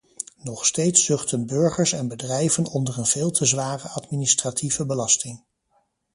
[0.37, 5.43] Nog steeds zuchten burgers en bedrijven onder een veel te zware administratieve belasting.